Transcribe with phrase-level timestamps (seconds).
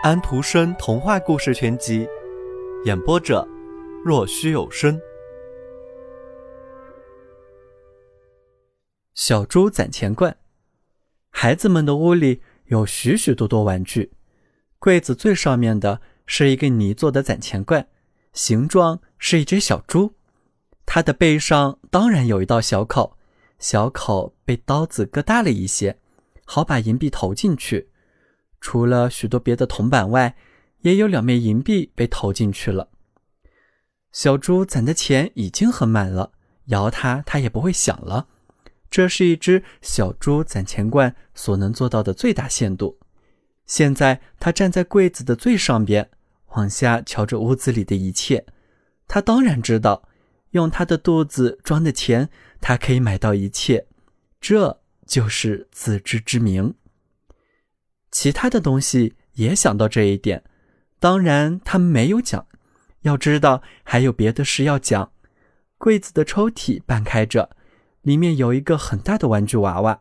[0.00, 2.06] 安徒生童话故事全集，
[2.84, 3.44] 演播者：
[4.04, 4.96] 若虚有声。
[9.14, 10.36] 小猪攒钱罐。
[11.30, 14.12] 孩子们的屋里有许许多多玩具，
[14.78, 17.88] 柜子最上面的是一个泥做的攒钱罐，
[18.32, 20.14] 形状是一只小猪，
[20.86, 23.18] 它的背上当然有一道小口，
[23.58, 25.98] 小口被刀子割大了一些，
[26.44, 27.90] 好把银币投进去。
[28.60, 30.36] 除了许多别的铜板外，
[30.80, 32.88] 也有两枚银币被投进去了。
[34.12, 36.32] 小猪攒的钱已经很满了，
[36.66, 38.28] 摇它它也不会响了。
[38.90, 42.98] 这是一只小猪攒钱罐所能做到的最大限度。
[43.66, 46.08] 现在它站在柜子的最上边，
[46.54, 48.46] 往下瞧着屋子里的一切。
[49.06, 50.08] 它当然知道，
[50.52, 52.30] 用它的肚子装的钱，
[52.60, 53.86] 它可以买到一切。
[54.40, 56.74] 这就是自知之明。
[58.20, 60.42] 其他的东西也想到这一点，
[60.98, 62.48] 当然他们没有讲。
[63.02, 65.12] 要知道，还有别的事要讲。
[65.76, 67.50] 柜子的抽屉半开着，
[68.02, 70.00] 里面有一个很大的玩具娃娃，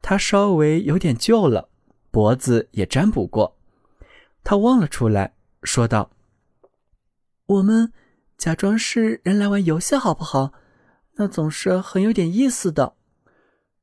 [0.00, 1.68] 它稍微有点旧了，
[2.12, 3.58] 脖子也粘补过。
[4.44, 6.12] 他望了出来，说道
[7.46, 7.92] ：“我们
[8.38, 10.52] 假装是人来玩游戏，好不好？
[11.16, 12.94] 那总是很有点意思的。”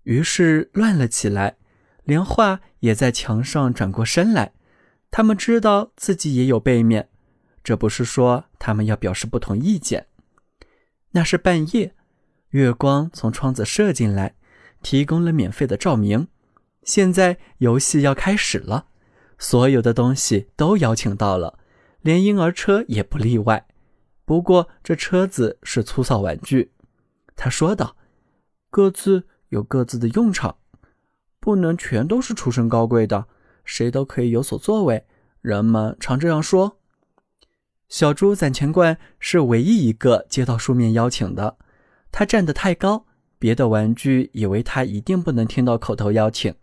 [0.04, 1.58] 于是乱了起来。
[2.04, 4.54] 连画也在墙上转过身来，
[5.10, 7.10] 他们知道自己也有背面，
[7.64, 10.08] 这不是说他们要表示不同意见。
[11.12, 11.96] 那是半夜，
[12.50, 14.36] 月光从窗子射进来，
[14.82, 16.28] 提供了免费的照明。
[16.84, 18.88] 现在游戏要开始了，
[19.38, 21.60] 所有的东西都邀请到了，
[22.02, 23.68] 连婴儿车也不例外。
[24.26, 26.72] 不过这车子是粗糙玩具，
[27.36, 27.96] 他说道
[28.70, 30.58] ：“各自有各自的用场。”
[31.44, 33.26] 不能全都是出身高贵的，
[33.66, 35.04] 谁都可以有所作为。
[35.42, 36.80] 人们常这样说。
[37.90, 41.58] 小猪攒钱罐是唯一一个接到书面邀请的。
[42.14, 43.06] 他站得太高，
[43.38, 46.56] 别的玩具以为他一定不能听到口头邀请。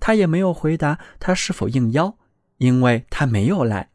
[0.00, 2.16] 他也没有回答他是否应邀，
[2.56, 3.90] 因为他没有来。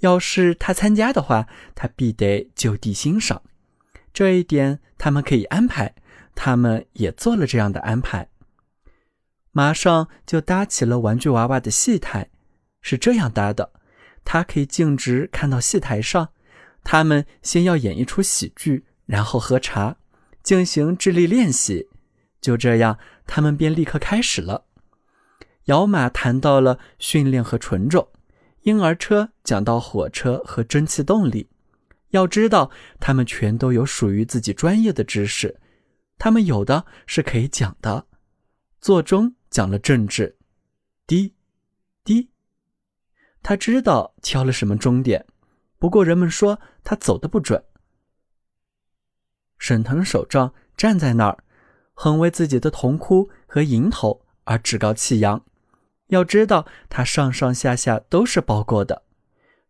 [0.00, 3.40] 要是他参加的话，他必得就地欣赏。
[4.12, 5.94] 这一点他们可以安排，
[6.34, 8.28] 他们也做了这样的安排。
[9.56, 12.28] 马上就搭起了玩具娃娃的戏台，
[12.82, 13.70] 是这样搭的：
[14.24, 16.30] 他可以径直看到戏台上。
[16.82, 19.96] 他们先要演一出喜剧，然后喝茶，
[20.42, 21.88] 进行智力练习。
[22.40, 22.98] 就这样，
[23.28, 24.64] 他们便立刻开始了。
[25.66, 28.08] 姚马谈到了训练和纯种，
[28.62, 31.48] 婴儿车讲到火车和蒸汽动力。
[32.10, 35.60] 要知道，他们全都有属于自己专业的知识，
[36.18, 38.06] 他们有的是可以讲的。
[38.84, 39.34] 座中。
[39.48, 40.36] 讲了政治，
[41.06, 41.32] 滴
[42.02, 42.28] 滴，
[43.40, 45.24] 他知道敲了什么钟点，
[45.78, 47.64] 不过人们说他走的不准。
[49.58, 51.44] 沈腾首长站在那儿，
[51.94, 55.42] 很为自己的铜箍和银头而趾高气扬。
[56.08, 59.04] 要知道，他上上下下都是包过的。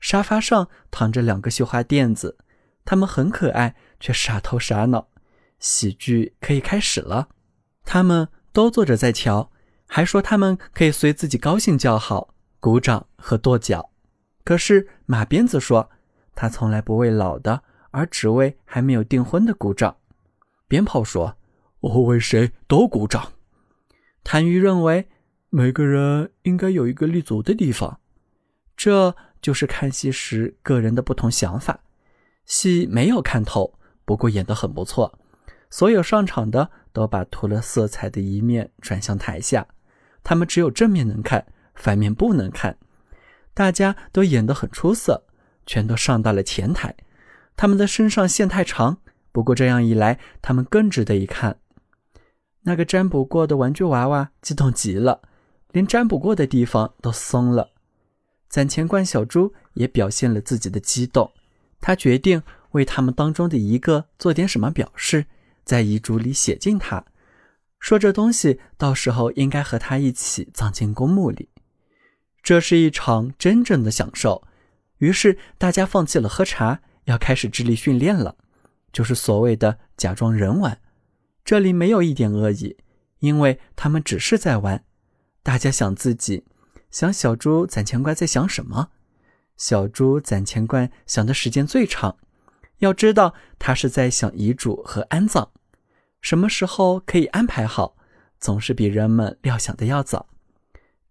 [0.00, 2.38] 沙发上躺着两个绣花垫子，
[2.86, 5.10] 他们很可爱，却傻头傻脑。
[5.58, 7.28] 喜剧可以开始了，
[7.84, 9.50] 他们都坐着在瞧。
[9.86, 13.90] 还说他们可以随自己高兴叫好、鼓掌和跺脚，
[14.42, 15.90] 可是马鞭子说
[16.34, 19.98] 他从来不为老的，而只为还没有订婚的鼓掌。
[20.66, 21.36] 鞭炮说
[21.80, 23.32] 我为谁都鼓掌。
[24.24, 25.06] 谭鱼认为
[25.50, 28.00] 每个人应该有一个立足的地方，
[28.74, 31.80] 这就是看戏时个人的不同想法。
[32.46, 35.18] 戏没有看透，不过演得很不错。
[35.74, 39.66] 所有上场的都把涂了色彩的一面转向台下。
[40.22, 42.78] 他们只有正面能看，反面不能看。
[43.54, 45.24] 大家都演得很出色，
[45.66, 46.94] 全都上到了前台。
[47.56, 48.98] 他们的身上线太长，
[49.32, 51.58] 不过这样一来，他们更值得一看。
[52.60, 55.22] 那个占卜过的玩具娃娃激动极了，
[55.72, 57.70] 连占卜过的地方都松了。
[58.48, 61.32] 攒钱罐小猪也表现了自己的激动，
[61.80, 62.40] 他决定
[62.70, 65.26] 为他们当中的一个做点什么表示，
[65.64, 67.04] 在遗嘱里写进他。
[67.80, 71.50] 说这东西到时候应该和他一起葬进公墓里，
[72.42, 74.46] 这是一场真正的享受。
[74.98, 78.36] 于是大家放弃了喝茶，要开始智力训练了，
[78.92, 80.80] 就是所谓的假装人玩。
[81.44, 82.78] 这里没有一点恶意，
[83.18, 84.84] 因为他们只是在玩。
[85.42, 86.44] 大家想自己，
[86.90, 88.88] 想小猪攒钱罐在想什么？
[89.58, 92.16] 小猪攒钱罐想的时间最长，
[92.78, 95.50] 要知道他是在想遗嘱和安葬。
[96.20, 97.96] 什么时候可以安排好，
[98.38, 100.26] 总是比人们料想的要早。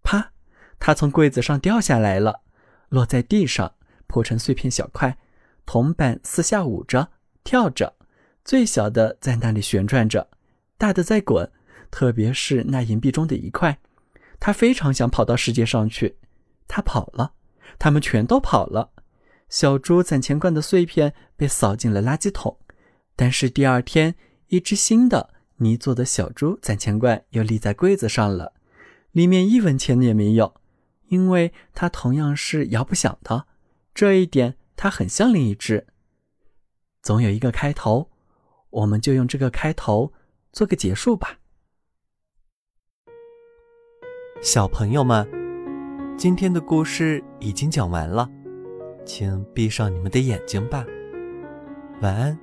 [0.02, 0.32] 啪，
[0.78, 2.42] 他从柜子上掉下来了。
[2.88, 3.74] 落在地上，
[4.06, 5.18] 破成碎片小块。
[5.66, 7.10] 铜板四下舞着，
[7.42, 7.94] 跳着，
[8.44, 10.28] 最小的在那里旋转着，
[10.76, 11.50] 大的在滚。
[11.90, 13.78] 特别是那银币中的一块，
[14.40, 16.18] 他非常想跑到世界上去。
[16.66, 17.34] 他跑了，
[17.78, 18.90] 他们全都跑了。
[19.54, 22.58] 小猪攒钱罐的碎片被扫进了垃圾桶。
[23.14, 24.16] 但是第二天，
[24.48, 28.54] 一只新的泥做的小猪攒钱罐又立在柜子上了，
[29.12, 30.56] 里面一文钱也没有，
[31.06, 33.46] 因为它同样是摇不响的。
[33.94, 34.56] 这一点。
[34.76, 35.86] 它很像另一只。
[37.00, 38.10] 总有一个开头，
[38.70, 40.12] 我们就用这个开头
[40.52, 41.38] 做个结束吧。
[44.42, 45.24] 小朋友们，
[46.18, 48.28] 今天的故事已经讲完了，
[49.04, 50.86] 请闭上你们的眼睛吧，
[52.00, 52.38] 晚安。